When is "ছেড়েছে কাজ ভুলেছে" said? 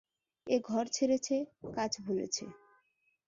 0.87-2.45